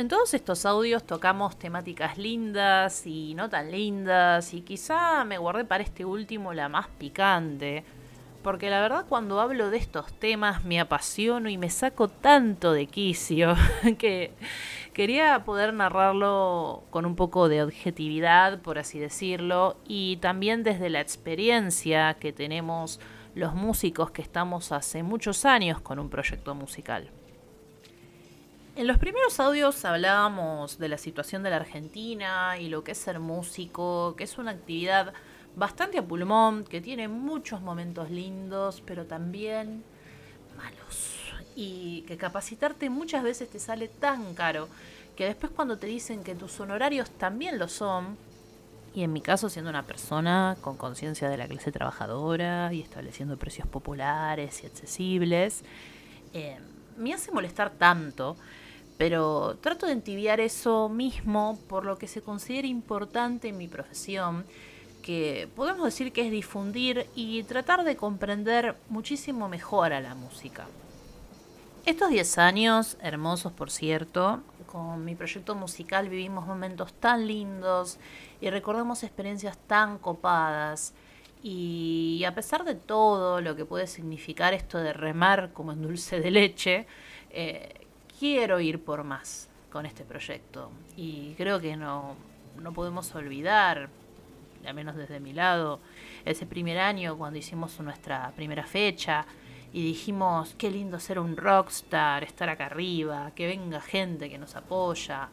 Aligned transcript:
En 0.00 0.08
todos 0.08 0.32
estos 0.32 0.64
audios 0.64 1.04
tocamos 1.04 1.58
temáticas 1.58 2.16
lindas 2.16 3.06
y 3.06 3.34
no 3.34 3.50
tan 3.50 3.70
lindas 3.70 4.54
y 4.54 4.62
quizá 4.62 5.26
me 5.26 5.36
guardé 5.36 5.66
para 5.66 5.84
este 5.84 6.06
último 6.06 6.54
la 6.54 6.70
más 6.70 6.88
picante, 6.88 7.84
porque 8.42 8.70
la 8.70 8.80
verdad 8.80 9.04
cuando 9.06 9.40
hablo 9.40 9.68
de 9.68 9.76
estos 9.76 10.10
temas 10.14 10.64
me 10.64 10.80
apasiono 10.80 11.50
y 11.50 11.58
me 11.58 11.68
saco 11.68 12.08
tanto 12.08 12.72
de 12.72 12.86
quicio 12.86 13.54
que 13.98 14.32
quería 14.94 15.44
poder 15.44 15.74
narrarlo 15.74 16.82
con 16.88 17.04
un 17.04 17.14
poco 17.14 17.50
de 17.50 17.62
objetividad, 17.62 18.62
por 18.62 18.78
así 18.78 18.98
decirlo, 18.98 19.76
y 19.86 20.16
también 20.16 20.62
desde 20.62 20.88
la 20.88 21.02
experiencia 21.02 22.14
que 22.14 22.32
tenemos 22.32 23.00
los 23.34 23.52
músicos 23.52 24.10
que 24.12 24.22
estamos 24.22 24.72
hace 24.72 25.02
muchos 25.02 25.44
años 25.44 25.78
con 25.82 25.98
un 25.98 26.08
proyecto 26.08 26.54
musical. 26.54 27.10
En 28.80 28.86
los 28.86 28.96
primeros 28.96 29.38
audios 29.40 29.84
hablábamos 29.84 30.78
de 30.78 30.88
la 30.88 30.96
situación 30.96 31.42
de 31.42 31.50
la 31.50 31.56
Argentina 31.56 32.56
y 32.58 32.70
lo 32.70 32.82
que 32.82 32.92
es 32.92 32.98
ser 32.98 33.20
músico, 33.20 34.14
que 34.16 34.24
es 34.24 34.38
una 34.38 34.52
actividad 34.52 35.12
bastante 35.54 35.98
a 35.98 36.02
pulmón, 36.02 36.64
que 36.64 36.80
tiene 36.80 37.06
muchos 37.06 37.60
momentos 37.60 38.10
lindos, 38.10 38.82
pero 38.86 39.04
también 39.04 39.84
malos. 40.56 41.34
Y 41.54 42.06
que 42.08 42.16
capacitarte 42.16 42.88
muchas 42.88 43.22
veces 43.22 43.50
te 43.50 43.58
sale 43.58 43.88
tan 43.88 44.34
caro 44.34 44.66
que 45.14 45.26
después 45.26 45.52
cuando 45.54 45.76
te 45.76 45.86
dicen 45.86 46.24
que 46.24 46.34
tus 46.34 46.58
honorarios 46.58 47.10
también 47.10 47.58
lo 47.58 47.68
son, 47.68 48.16
y 48.94 49.02
en 49.02 49.12
mi 49.12 49.20
caso 49.20 49.50
siendo 49.50 49.68
una 49.68 49.82
persona 49.82 50.56
con 50.62 50.78
conciencia 50.78 51.28
de 51.28 51.36
la 51.36 51.46
clase 51.48 51.70
trabajadora 51.70 52.72
y 52.72 52.80
estableciendo 52.80 53.36
precios 53.36 53.68
populares 53.68 54.62
y 54.62 54.66
accesibles, 54.66 55.64
eh, 56.32 56.56
me 56.96 57.12
hace 57.12 57.30
molestar 57.30 57.72
tanto 57.72 58.38
pero 59.00 59.56
trato 59.62 59.86
de 59.86 59.92
entibiar 59.92 60.40
eso 60.40 60.90
mismo 60.90 61.58
por 61.70 61.86
lo 61.86 61.96
que 61.96 62.06
se 62.06 62.20
considera 62.20 62.68
importante 62.68 63.48
en 63.48 63.56
mi 63.56 63.66
profesión, 63.66 64.44
que 65.02 65.48
podemos 65.56 65.86
decir 65.86 66.12
que 66.12 66.26
es 66.26 66.30
difundir 66.30 67.06
y 67.14 67.42
tratar 67.44 67.84
de 67.84 67.96
comprender 67.96 68.76
muchísimo 68.90 69.48
mejor 69.48 69.94
a 69.94 70.02
la 70.02 70.14
música. 70.14 70.66
Estos 71.86 72.10
10 72.10 72.36
años, 72.36 72.98
hermosos 73.00 73.52
por 73.52 73.70
cierto, 73.70 74.42
con 74.66 75.02
mi 75.02 75.14
proyecto 75.14 75.54
musical 75.54 76.10
vivimos 76.10 76.46
momentos 76.46 76.92
tan 76.92 77.26
lindos 77.26 77.96
y 78.42 78.50
recordamos 78.50 79.02
experiencias 79.02 79.56
tan 79.66 79.96
copadas. 79.96 80.92
Y 81.42 82.22
a 82.26 82.34
pesar 82.34 82.64
de 82.64 82.74
todo 82.74 83.40
lo 83.40 83.56
que 83.56 83.64
puede 83.64 83.86
significar 83.86 84.52
esto 84.52 84.76
de 84.76 84.92
remar 84.92 85.54
como 85.54 85.72
en 85.72 85.80
dulce 85.80 86.20
de 86.20 86.30
leche, 86.30 86.86
eh, 87.30 87.79
quiero 88.20 88.60
ir 88.60 88.84
por 88.84 89.02
más 89.02 89.48
con 89.72 89.86
este 89.86 90.04
proyecto. 90.04 90.70
Y 90.94 91.32
creo 91.38 91.58
que 91.58 91.74
no, 91.74 92.16
no 92.60 92.72
podemos 92.74 93.14
olvidar, 93.14 93.88
al 94.66 94.74
menos 94.74 94.94
desde 94.94 95.20
mi 95.20 95.32
lado, 95.32 95.80
ese 96.26 96.44
primer 96.44 96.78
año 96.78 97.16
cuando 97.16 97.38
hicimos 97.38 97.80
nuestra 97.80 98.30
primera 98.36 98.64
fecha 98.64 99.24
y 99.72 99.82
dijimos, 99.82 100.54
qué 100.58 100.70
lindo 100.70 101.00
ser 101.00 101.18
un 101.18 101.34
rockstar, 101.34 102.22
estar 102.22 102.50
acá 102.50 102.66
arriba, 102.66 103.32
que 103.34 103.46
venga 103.46 103.80
gente 103.80 104.28
que 104.28 104.36
nos 104.36 104.54
apoya. 104.54 105.30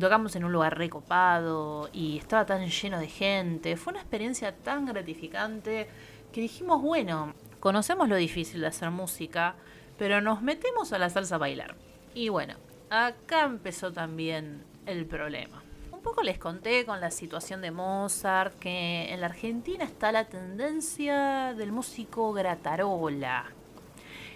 Tocamos 0.00 0.34
en 0.34 0.44
un 0.44 0.52
lugar 0.52 0.78
recopado 0.78 1.90
y 1.92 2.16
estaba 2.16 2.46
tan 2.46 2.66
lleno 2.66 2.98
de 3.00 3.08
gente. 3.08 3.76
Fue 3.76 3.90
una 3.90 4.00
experiencia 4.00 4.56
tan 4.56 4.86
gratificante 4.86 5.86
que 6.32 6.40
dijimos, 6.40 6.80
bueno, 6.80 7.34
conocemos 7.60 8.08
lo 8.08 8.16
difícil 8.16 8.62
de 8.62 8.68
hacer 8.68 8.90
música, 8.90 9.56
pero 9.98 10.22
nos 10.22 10.40
metemos 10.40 10.94
a 10.94 10.98
la 10.98 11.10
salsa 11.10 11.34
a 11.34 11.38
bailar. 11.38 11.87
Y 12.18 12.30
bueno, 12.30 12.54
acá 12.90 13.44
empezó 13.44 13.92
también 13.92 14.64
el 14.86 15.06
problema. 15.06 15.62
Un 15.92 16.00
poco 16.00 16.24
les 16.24 16.36
conté 16.36 16.84
con 16.84 17.00
la 17.00 17.12
situación 17.12 17.60
de 17.60 17.70
Mozart 17.70 18.58
que 18.58 19.12
en 19.12 19.20
la 19.20 19.26
Argentina 19.26 19.84
está 19.84 20.10
la 20.10 20.24
tendencia 20.24 21.54
del 21.54 21.70
músico 21.70 22.32
gratarola, 22.32 23.44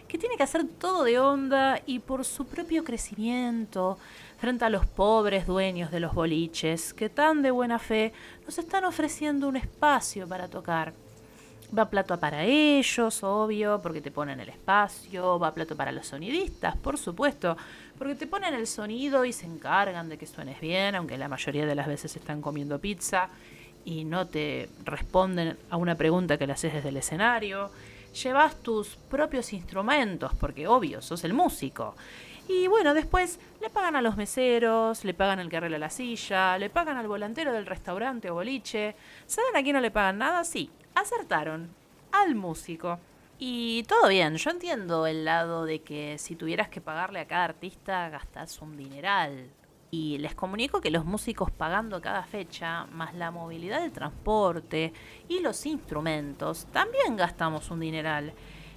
que 0.07 0.17
tiene 0.17 0.37
que 0.37 0.45
hacer 0.45 0.65
todo 0.79 1.03
de 1.03 1.19
onda 1.19 1.81
y 1.85 1.99
por 1.99 2.25
su 2.25 2.47
propio 2.47 2.85
crecimiento 2.85 3.99
frente 4.39 4.65
a 4.65 4.71
los 4.71 4.87
pobres 4.87 5.49
dueños 5.49 5.91
de 5.91 5.99
los 5.99 6.15
boliches 6.15 6.95
que 6.95 7.09
tan 7.09 7.43
de 7.43 7.51
buena 7.51 7.81
fe 7.81 8.13
nos 8.47 8.59
están 8.59 8.85
ofreciendo 8.85 9.49
un 9.49 9.57
espacio 9.57 10.29
para 10.29 10.47
tocar. 10.47 10.93
Va 11.77 11.89
plato 11.89 12.21
para 12.21 12.45
ellos, 12.45 13.23
obvio, 13.23 13.81
porque 13.81 14.03
te 14.03 14.11
ponen 14.11 14.41
el 14.41 14.51
espacio. 14.51 15.39
Va 15.39 15.55
plato 15.55 15.75
para 15.75 15.91
los 15.91 16.07
sonidistas, 16.07 16.77
por 16.77 16.99
supuesto, 16.99 17.57
porque 17.97 18.15
te 18.15 18.27
ponen 18.27 18.53
el 18.53 18.67
sonido 18.67 19.25
y 19.25 19.33
se 19.33 19.47
encargan 19.47 20.11
de 20.11 20.19
que 20.19 20.27
suenes 20.27 20.61
bien, 20.61 20.95
aunque 20.95 21.17
la 21.17 21.29
mayoría 21.29 21.65
de 21.65 21.75
las 21.75 21.87
veces 21.87 22.15
están 22.15 22.43
comiendo 22.43 22.79
pizza 22.79 23.31
y 23.87 24.05
no 24.05 24.29
te 24.29 24.69
responden 24.85 25.57
a 25.71 25.79
una 25.79 25.95
pregunta 25.95 26.37
que 26.37 26.47
le 26.47 26.53
haces 26.53 26.75
desde 26.75 26.91
el 26.91 26.99
escenario. 26.99 27.71
Llevas 28.23 28.57
tus 28.57 28.97
propios 28.97 29.55
instrumentos, 29.55 30.35
porque 30.35 30.69
obvio, 30.69 31.01
sos 31.01 31.25
el 31.25 31.33
músico. 31.33 31.95
Y 32.49 32.67
bueno, 32.67 32.93
después 32.93 33.39
le 33.63 33.71
pagan 33.71 33.97
a 33.97 34.03
los 34.03 34.19
meseros, 34.19 35.05
le 35.05 35.15
pagan 35.15 35.39
al 35.39 35.49
que 35.49 35.57
arregla 35.57 35.79
la 35.79 35.89
silla, 35.89 36.59
le 36.59 36.69
pagan 36.69 36.99
al 36.99 37.09
volantero 37.09 37.51
del 37.51 37.65
restaurante 37.65 38.31
o 38.31 38.35
boliche. 38.35 38.95
¿Saben 39.27 39.57
a 39.57 39.63
quién 39.63 39.75
no 39.75 39.81
le 39.81 39.91
pagan 39.91 40.19
nada? 40.19 40.45
Sí, 40.45 40.69
acertaron 40.95 41.71
al 42.13 42.35
músico. 42.35 42.99
Y 43.39 43.83
todo 43.85 44.09
bien, 44.09 44.37
yo 44.37 44.51
entiendo 44.51 45.07
el 45.07 45.25
lado 45.25 45.65
de 45.65 45.81
que 45.81 46.17
si 46.19 46.37
tuvieras 46.37 46.69
que 46.69 46.81
pagarle 46.81 47.21
a 47.21 47.27
cada 47.27 47.45
artista 47.45 48.09
gastas 48.09 48.61
un 48.61 48.77
dineral. 48.77 49.51
Y 49.91 50.17
les 50.19 50.35
comunico 50.35 50.81
que 50.81 50.91
los 50.91 51.05
músicos 51.05 51.51
pagando 51.51 52.01
cada 52.01 52.23
fecha, 52.23 52.87
más 52.87 53.15
la 53.15 53.31
movilidad 53.31 53.83
del 53.83 53.93
transporte 53.93 54.93
y 55.29 55.41
los 55.41 55.67
instrumentos, 55.67 56.67
también 56.73 57.17
gastamos 57.17 57.71
un 57.71 57.81
dineral. 57.81 58.33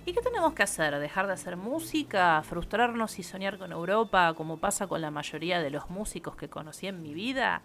¿Y 0.08 0.14
qué 0.14 0.22
tenemos 0.22 0.54
que 0.54 0.64
hacer? 0.64 1.00
¿Dejar 1.00 1.26
de 1.26 1.34
hacer 1.34 1.58
música? 1.58 2.44
¿Frustrarnos 2.44 3.18
y 3.18 3.24
soñar 3.24 3.58
con 3.58 3.72
Europa 3.72 4.34
como 4.36 4.58
pasa 4.58 4.88
con 4.88 5.02
la 5.02 5.10
mayoría 5.10 5.62
de 5.62 5.72
los 5.72 5.90
músicos 5.90 6.36
que 6.36 6.50
conocí 6.50 6.86
en 6.86 7.02
mi 7.02 7.14
vida? 7.14 7.62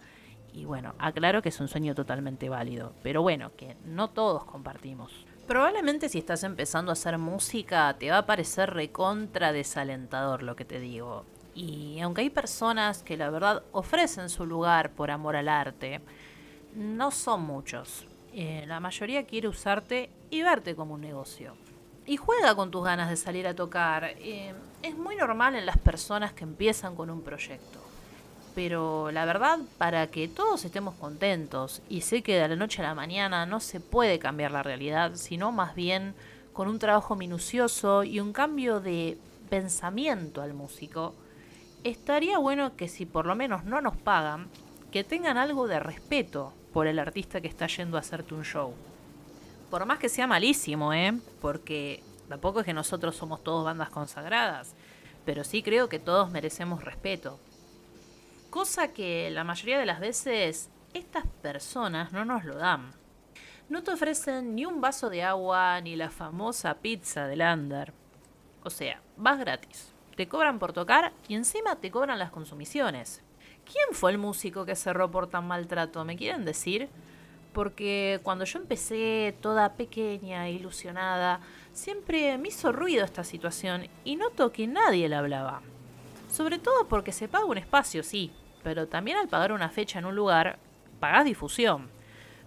Y 0.52 0.64
bueno, 0.64 0.94
aclaro 0.98 1.42
que 1.42 1.50
es 1.50 1.60
un 1.60 1.68
sueño 1.68 1.94
totalmente 1.94 2.48
válido, 2.48 2.92
pero 3.02 3.22
bueno, 3.22 3.52
que 3.56 3.76
no 3.84 4.10
todos 4.10 4.44
compartimos. 4.44 5.26
Probablemente 5.46 6.08
si 6.08 6.18
estás 6.18 6.44
empezando 6.44 6.90
a 6.90 6.94
hacer 6.94 7.18
música 7.18 7.96
te 7.98 8.10
va 8.10 8.18
a 8.18 8.26
parecer 8.26 8.70
recontra 8.70 9.52
desalentador 9.52 10.42
lo 10.42 10.56
que 10.56 10.64
te 10.64 10.80
digo. 10.80 11.24
Y 11.54 12.00
aunque 12.00 12.22
hay 12.22 12.30
personas 12.30 13.02
que 13.02 13.16
la 13.16 13.30
verdad 13.30 13.62
ofrecen 13.72 14.28
su 14.28 14.46
lugar 14.46 14.92
por 14.92 15.10
amor 15.10 15.36
al 15.36 15.48
arte, 15.48 16.00
no 16.74 17.10
son 17.10 17.42
muchos. 17.42 18.06
Eh, 18.32 18.64
la 18.68 18.78
mayoría 18.78 19.26
quiere 19.26 19.48
usarte 19.48 20.10
y 20.30 20.42
verte 20.42 20.76
como 20.76 20.94
un 20.94 21.00
negocio. 21.00 21.54
Y 22.06 22.16
juega 22.16 22.54
con 22.54 22.70
tus 22.70 22.84
ganas 22.84 23.10
de 23.10 23.16
salir 23.16 23.46
a 23.46 23.54
tocar. 23.54 24.04
Eh, 24.18 24.54
es 24.82 24.96
muy 24.96 25.16
normal 25.16 25.56
en 25.56 25.66
las 25.66 25.78
personas 25.78 26.32
que 26.32 26.44
empiezan 26.44 26.94
con 26.94 27.10
un 27.10 27.22
proyecto 27.22 27.89
pero 28.54 29.10
la 29.10 29.24
verdad, 29.24 29.58
para 29.78 30.08
que 30.08 30.28
todos 30.28 30.64
estemos 30.64 30.94
contentos, 30.94 31.82
y 31.88 32.02
sé 32.02 32.22
que 32.22 32.36
de 32.36 32.48
la 32.48 32.56
noche 32.56 32.82
a 32.82 32.88
la 32.88 32.94
mañana 32.94 33.46
no 33.46 33.60
se 33.60 33.80
puede 33.80 34.18
cambiar 34.18 34.50
la 34.50 34.62
realidad, 34.62 35.12
sino 35.14 35.52
más 35.52 35.74
bien 35.74 36.14
con 36.52 36.68
un 36.68 36.78
trabajo 36.78 37.16
minucioso 37.16 38.04
y 38.04 38.20
un 38.20 38.32
cambio 38.32 38.80
de 38.80 39.18
pensamiento 39.48 40.42
al 40.42 40.54
músico, 40.54 41.14
estaría 41.84 42.38
bueno 42.38 42.76
que 42.76 42.88
si 42.88 43.06
por 43.06 43.26
lo 43.26 43.34
menos 43.34 43.64
no 43.64 43.80
nos 43.80 43.96
pagan, 43.96 44.48
que 44.90 45.04
tengan 45.04 45.36
algo 45.36 45.66
de 45.68 45.80
respeto 45.80 46.52
por 46.72 46.86
el 46.86 46.98
artista 46.98 47.40
que 47.40 47.48
está 47.48 47.66
yendo 47.66 47.96
a 47.96 48.00
hacerte 48.00 48.34
un 48.34 48.44
show. 48.44 48.74
Por 49.70 49.86
más 49.86 49.98
que 49.98 50.08
sea 50.08 50.26
malísimo, 50.26 50.92
¿eh? 50.92 51.18
Porque 51.40 52.02
tampoco 52.28 52.60
es 52.60 52.66
que 52.66 52.72
nosotros 52.72 53.16
somos 53.16 53.42
todos 53.42 53.64
bandas 53.64 53.90
consagradas, 53.90 54.74
pero 55.24 55.44
sí 55.44 55.62
creo 55.62 55.88
que 55.88 55.98
todos 55.98 56.30
merecemos 56.30 56.84
respeto 56.84 57.38
Cosa 58.50 58.92
que 58.92 59.30
la 59.30 59.44
mayoría 59.44 59.78
de 59.78 59.86
las 59.86 60.00
veces 60.00 60.70
estas 60.92 61.24
personas 61.40 62.10
no 62.10 62.24
nos 62.24 62.44
lo 62.44 62.56
dan. 62.56 62.90
No 63.68 63.84
te 63.84 63.92
ofrecen 63.92 64.56
ni 64.56 64.66
un 64.66 64.80
vaso 64.80 65.08
de 65.08 65.22
agua 65.22 65.80
ni 65.80 65.94
la 65.94 66.10
famosa 66.10 66.74
pizza 66.74 67.28
del 67.28 67.42
under. 67.42 67.92
O 68.64 68.70
sea, 68.70 69.00
vas 69.16 69.38
gratis. 69.38 69.92
Te 70.16 70.26
cobran 70.26 70.58
por 70.58 70.72
tocar 70.72 71.12
y 71.28 71.36
encima 71.36 71.76
te 71.76 71.92
cobran 71.92 72.18
las 72.18 72.32
consumiciones. 72.32 73.22
¿Quién 73.64 73.86
fue 73.92 74.10
el 74.10 74.18
músico 74.18 74.66
que 74.66 74.74
cerró 74.74 75.12
por 75.12 75.28
tan 75.28 75.46
maltrato? 75.46 76.04
¿Me 76.04 76.16
quieren 76.16 76.44
decir? 76.44 76.88
Porque 77.52 78.18
cuando 78.24 78.44
yo 78.44 78.58
empecé 78.58 79.32
toda 79.40 79.74
pequeña 79.74 80.48
ilusionada, 80.48 81.40
siempre 81.72 82.36
me 82.36 82.48
hizo 82.48 82.72
ruido 82.72 83.04
esta 83.04 83.22
situación 83.22 83.86
y 84.04 84.16
noto 84.16 84.50
que 84.50 84.66
nadie 84.66 85.08
la 85.08 85.20
hablaba. 85.20 85.62
Sobre 86.28 86.58
todo 86.58 86.88
porque 86.88 87.12
se 87.12 87.28
paga 87.28 87.44
un 87.44 87.58
espacio, 87.58 88.02
sí, 88.02 88.32
pero 88.62 88.88
también 88.88 89.16
al 89.16 89.28
pagar 89.28 89.52
una 89.52 89.70
fecha 89.70 89.98
en 89.98 90.04
un 90.04 90.16
lugar, 90.16 90.58
pagás 90.98 91.24
difusión. 91.24 91.88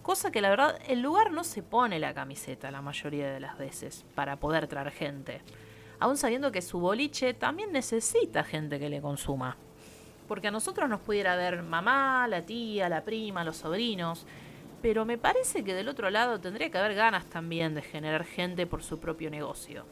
Cosa 0.01 0.31
que 0.31 0.41
la 0.41 0.49
verdad, 0.49 0.79
el 0.87 1.01
lugar 1.01 1.31
no 1.31 1.43
se 1.43 1.63
pone 1.63 1.97
la 1.99 2.13
camiseta 2.13 2.71
la 2.71 2.81
mayoría 2.81 3.31
de 3.31 3.39
las 3.39 3.57
veces 3.57 4.05
para 4.15 4.35
poder 4.35 4.67
traer 4.67 4.91
gente. 4.91 5.41
Aún 5.99 6.17
sabiendo 6.17 6.51
que 6.51 6.61
su 6.61 6.79
boliche 6.79 7.33
también 7.33 7.71
necesita 7.71 8.43
gente 8.43 8.79
que 8.79 8.89
le 8.89 9.01
consuma. 9.01 9.55
Porque 10.27 10.49
a 10.49 10.51
nosotros 10.51 10.89
nos 10.89 10.99
pudiera 10.99 11.35
ver 11.35 11.63
mamá, 11.63 12.27
la 12.27 12.41
tía, 12.41 12.89
la 12.89 13.03
prima, 13.03 13.43
los 13.43 13.57
sobrinos, 13.57 14.25
pero 14.81 15.05
me 15.05 15.17
parece 15.17 15.63
que 15.63 15.73
del 15.73 15.87
otro 15.87 16.09
lado 16.09 16.41
tendría 16.41 16.69
que 16.69 16.77
haber 16.77 16.95
ganas 16.95 17.25
también 17.27 17.73
de 17.73 17.81
generar 17.81 18.25
gente 18.25 18.67
por 18.67 18.83
su 18.83 18.99
propio 18.99 19.29
negocio, 19.29 19.85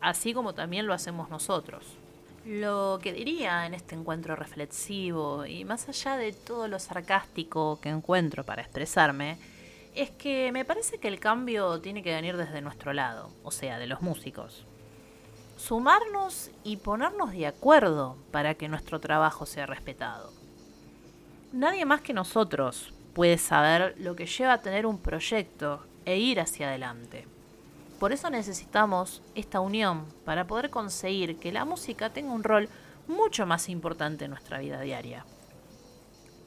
así 0.00 0.32
como 0.32 0.54
también 0.54 0.86
lo 0.86 0.94
hacemos 0.94 1.28
nosotros. 1.28 1.98
Lo 2.48 2.98
que 3.02 3.12
diría 3.12 3.66
en 3.66 3.74
este 3.74 3.94
encuentro 3.94 4.34
reflexivo, 4.34 5.44
y 5.44 5.66
más 5.66 5.86
allá 5.86 6.16
de 6.16 6.32
todo 6.32 6.66
lo 6.66 6.78
sarcástico 6.78 7.78
que 7.82 7.90
encuentro 7.90 8.42
para 8.42 8.62
expresarme, 8.62 9.36
es 9.94 10.10
que 10.12 10.50
me 10.50 10.64
parece 10.64 10.96
que 10.96 11.08
el 11.08 11.20
cambio 11.20 11.78
tiene 11.82 12.02
que 12.02 12.14
venir 12.14 12.38
desde 12.38 12.62
nuestro 12.62 12.94
lado, 12.94 13.28
o 13.42 13.50
sea, 13.50 13.78
de 13.78 13.86
los 13.86 14.00
músicos. 14.00 14.64
Sumarnos 15.58 16.50
y 16.64 16.78
ponernos 16.78 17.32
de 17.32 17.46
acuerdo 17.46 18.16
para 18.30 18.54
que 18.54 18.70
nuestro 18.70 18.98
trabajo 18.98 19.44
sea 19.44 19.66
respetado. 19.66 20.32
Nadie 21.52 21.84
más 21.84 22.00
que 22.00 22.14
nosotros 22.14 22.94
puede 23.12 23.36
saber 23.36 23.94
lo 23.98 24.16
que 24.16 24.24
lleva 24.24 24.54
a 24.54 24.62
tener 24.62 24.86
un 24.86 25.00
proyecto 25.00 25.84
e 26.06 26.16
ir 26.16 26.40
hacia 26.40 26.68
adelante. 26.68 27.26
Por 27.98 28.12
eso 28.12 28.30
necesitamos 28.30 29.22
esta 29.34 29.60
unión 29.60 30.06
para 30.24 30.46
poder 30.46 30.70
conseguir 30.70 31.38
que 31.38 31.52
la 31.52 31.64
música 31.64 32.10
tenga 32.10 32.32
un 32.32 32.44
rol 32.44 32.68
mucho 33.06 33.46
más 33.46 33.68
importante 33.68 34.26
en 34.26 34.30
nuestra 34.30 34.58
vida 34.58 34.80
diaria 34.80 35.24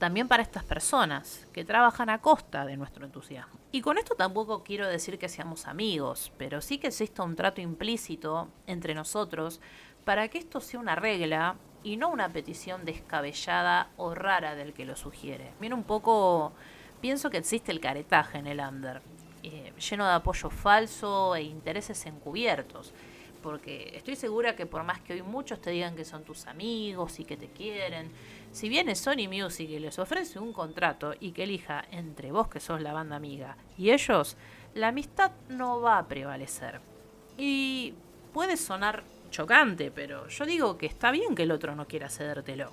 también 0.02 0.28
para 0.28 0.42
estas 0.42 0.64
personas 0.64 1.46
que 1.54 1.64
trabajan 1.64 2.10
a 2.10 2.18
costa 2.22 2.66
de 2.66 2.76
nuestro 2.76 3.06
entusiasmo. 3.06 3.60
Y 3.72 3.82
con 3.82 4.00
esto 4.00 4.16
tampoco 4.16 4.64
quiero 4.64 4.88
decir 4.88 5.20
que 5.20 5.30
seamos 5.30 5.68
amigos, 5.68 6.32
pero 6.40 6.60
sí 6.60 6.80
que 6.80 6.88
exista 6.88 7.22
un 7.22 7.36
trato 7.36 7.62
implícito 7.62 8.48
entre 8.66 8.96
nosotros 8.96 9.62
para 10.04 10.28
que 10.28 10.40
esto 10.40 10.60
sea 10.60 10.80
una 10.80 10.96
regla 10.96 11.56
y 11.84 11.98
no 11.98 12.10
una 12.10 12.30
petición 12.30 12.84
descabellada 12.84 13.90
o 13.96 14.16
rara 14.16 14.56
del 14.56 14.74
que 14.74 14.86
lo 14.86 14.96
sugiere. 14.96 15.54
Mira 15.60 15.76
un 15.76 15.84
poco, 15.84 16.52
pienso 17.00 17.30
que 17.30 17.38
existe 17.38 17.72
el 17.72 17.80
caretaje 17.80 18.40
en 18.40 18.48
el 18.48 18.60
under, 18.60 19.04
eh, 19.44 19.74
lleno 19.90 20.08
de 20.08 20.14
apoyo 20.14 20.50
falso 20.50 21.36
e 21.36 21.44
intereses 21.44 22.06
encubiertos 22.06 22.94
porque 23.42 23.92
estoy 23.96 24.16
segura 24.16 24.56
que 24.56 24.66
por 24.66 24.84
más 24.84 25.02
que 25.02 25.14
hoy 25.14 25.22
muchos 25.24 25.60
te 25.60 25.72
digan 25.72 25.96
que 25.96 26.06
son 26.06 26.24
tus 26.24 26.48
amigos 26.48 27.20
y 27.20 27.26
que 27.26 27.38
te 27.38 27.48
quieren, 27.48 28.12
si 28.52 28.70
viene 28.70 28.96
Sony 28.96 29.28
Music 29.30 29.70
y 29.70 29.80
les 29.80 30.00
ofrece 30.00 30.40
un 30.40 30.54
contrato 30.54 31.14
y 31.20 31.32
que 31.32 31.44
elija 31.44 31.84
entre 31.92 32.32
vos 32.32 32.48
que 32.48 32.60
sos 32.60 32.82
la 32.82 32.94
banda 32.94 33.16
amiga 33.16 33.58
y 33.78 33.92
ellos, 33.92 34.38
la 34.74 34.90
amistad 34.90 35.32
no 35.50 35.82
va 35.82 35.98
a 35.98 36.08
prevalecer. 36.08 36.80
Y 37.38 37.94
puede 38.34 38.58
sonar 38.58 39.04
chocante, 39.30 39.92
pero 39.92 40.28
yo 40.28 40.46
digo 40.46 40.78
que 40.78 40.86
está 40.86 41.12
bien 41.12 41.36
que 41.36 41.44
el 41.44 41.52
otro 41.52 41.76
no 41.76 41.88
quiera 41.88 42.10
cedértelo. 42.10 42.72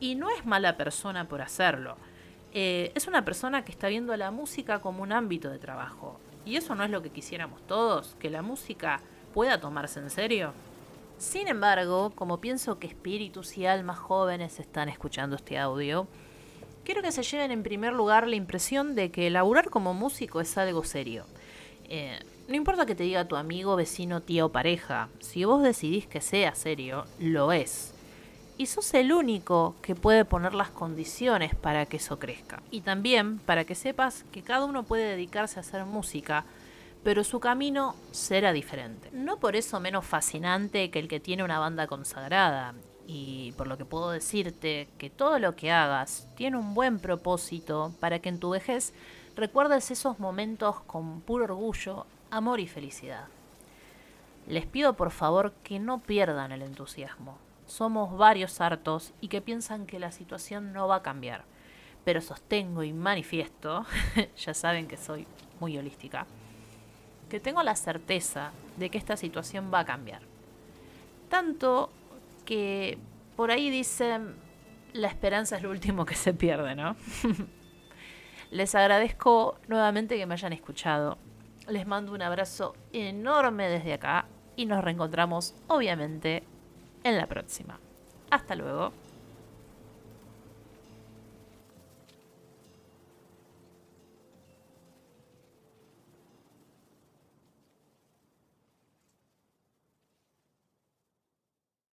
Y 0.00 0.16
no 0.16 0.28
es 0.30 0.44
mala 0.44 0.76
persona 0.76 1.28
por 1.28 1.40
hacerlo. 1.40 1.96
Eh, 2.54 2.92
es 2.94 3.08
una 3.08 3.24
persona 3.24 3.64
que 3.64 3.72
está 3.72 3.88
viendo 3.88 4.16
la 4.16 4.30
música 4.30 4.80
como 4.80 5.02
un 5.02 5.12
ámbito 5.12 5.50
de 5.50 5.58
trabajo. 5.58 6.20
Y 6.46 6.56
eso 6.56 6.74
no 6.74 6.84
es 6.84 6.90
lo 6.90 7.02
que 7.02 7.10
quisiéramos 7.10 7.60
todos, 7.66 8.14
que 8.20 8.30
la 8.30 8.42
música 8.42 9.00
pueda 9.34 9.60
tomarse 9.60 9.98
en 9.98 10.08
serio. 10.08 10.52
Sin 11.18 11.48
embargo, 11.48 12.12
como 12.14 12.40
pienso 12.40 12.78
que 12.78 12.86
espíritus 12.86 13.56
y 13.58 13.66
almas 13.66 13.98
jóvenes 13.98 14.60
están 14.60 14.88
escuchando 14.88 15.36
este 15.36 15.58
audio, 15.58 16.06
quiero 16.84 17.02
que 17.02 17.12
se 17.12 17.22
lleven 17.22 17.50
en 17.50 17.62
primer 17.62 17.92
lugar 17.92 18.28
la 18.28 18.36
impresión 18.36 18.94
de 18.94 19.10
que 19.10 19.30
laburar 19.30 19.70
como 19.70 19.94
músico 19.94 20.40
es 20.40 20.56
algo 20.56 20.84
serio. 20.84 21.24
Eh, 21.88 22.18
no 22.46 22.56
importa 22.56 22.86
que 22.86 22.94
te 22.94 23.04
diga 23.04 23.26
tu 23.26 23.36
amigo, 23.36 23.74
vecino, 23.74 24.20
tía 24.20 24.44
o 24.44 24.52
pareja, 24.52 25.08
si 25.18 25.44
vos 25.44 25.62
decidís 25.62 26.06
que 26.06 26.20
sea 26.20 26.54
serio, 26.54 27.06
lo 27.18 27.52
es. 27.52 27.93
Y 28.56 28.66
sos 28.66 28.94
el 28.94 29.12
único 29.12 29.74
que 29.82 29.94
puede 29.94 30.24
poner 30.24 30.54
las 30.54 30.70
condiciones 30.70 31.54
para 31.54 31.86
que 31.86 31.96
eso 31.96 32.18
crezca. 32.18 32.62
Y 32.70 32.82
también 32.82 33.38
para 33.38 33.64
que 33.64 33.74
sepas 33.74 34.24
que 34.30 34.42
cada 34.42 34.64
uno 34.64 34.84
puede 34.84 35.10
dedicarse 35.10 35.58
a 35.58 35.62
hacer 35.62 35.84
música 35.84 36.44
pero 37.04 37.22
su 37.22 37.38
camino 37.38 37.94
será 38.10 38.52
diferente. 38.52 39.10
No 39.12 39.36
por 39.36 39.54
eso 39.54 39.78
menos 39.78 40.06
fascinante 40.06 40.90
que 40.90 40.98
el 40.98 41.06
que 41.06 41.20
tiene 41.20 41.44
una 41.44 41.58
banda 41.58 41.86
consagrada, 41.86 42.74
y 43.06 43.52
por 43.52 43.66
lo 43.66 43.76
que 43.76 43.84
puedo 43.84 44.10
decirte 44.10 44.88
que 44.96 45.10
todo 45.10 45.38
lo 45.38 45.54
que 45.54 45.70
hagas 45.70 46.26
tiene 46.36 46.56
un 46.56 46.72
buen 46.72 46.98
propósito 46.98 47.92
para 48.00 48.18
que 48.20 48.30
en 48.30 48.40
tu 48.40 48.50
vejez 48.50 48.94
recuerdes 49.36 49.90
esos 49.90 50.18
momentos 50.18 50.80
con 50.80 51.20
puro 51.20 51.44
orgullo, 51.44 52.06
amor 52.30 52.60
y 52.60 52.66
felicidad. 52.66 53.26
Les 54.48 54.64
pido 54.64 54.94
por 54.94 55.10
favor 55.10 55.52
que 55.62 55.78
no 55.78 55.98
pierdan 55.98 56.52
el 56.52 56.62
entusiasmo. 56.62 57.36
Somos 57.66 58.16
varios 58.16 58.60
hartos 58.60 59.12
y 59.20 59.28
que 59.28 59.40
piensan 59.40 59.86
que 59.86 59.98
la 59.98 60.12
situación 60.12 60.72
no 60.72 60.88
va 60.88 60.96
a 60.96 61.02
cambiar. 61.02 61.44
Pero 62.04 62.20
sostengo 62.20 62.82
y 62.82 62.92
manifiesto, 62.92 63.86
ya 64.36 64.54
saben 64.54 64.86
que 64.86 64.96
soy 64.96 65.26
muy 65.60 65.78
holística, 65.78 66.26
que 67.28 67.40
tengo 67.40 67.62
la 67.62 67.76
certeza 67.76 68.52
de 68.76 68.90
que 68.90 68.98
esta 68.98 69.16
situación 69.16 69.70
va 69.72 69.80
a 69.80 69.84
cambiar. 69.84 70.20
Tanto 71.28 71.90
que 72.44 72.98
por 73.36 73.50
ahí 73.50 73.70
dicen, 73.70 74.34
la 74.92 75.08
esperanza 75.08 75.56
es 75.56 75.62
lo 75.62 75.70
último 75.70 76.04
que 76.04 76.14
se 76.14 76.34
pierde, 76.34 76.74
¿no? 76.74 76.96
Les 78.50 78.74
agradezco 78.74 79.58
nuevamente 79.66 80.16
que 80.16 80.26
me 80.26 80.34
hayan 80.34 80.52
escuchado. 80.52 81.18
Les 81.66 81.86
mando 81.86 82.12
un 82.12 82.22
abrazo 82.22 82.76
enorme 82.92 83.68
desde 83.68 83.94
acá 83.94 84.26
y 84.54 84.66
nos 84.66 84.84
reencontramos 84.84 85.54
obviamente 85.66 86.44
en 87.04 87.16
la 87.16 87.26
próxima. 87.26 87.78
Hasta 88.30 88.56
luego. 88.56 88.92